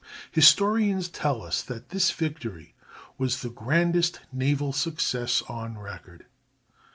[0.31, 2.73] ]Historians tell us that this victory
[3.19, 6.25] was the grandest naval success on record.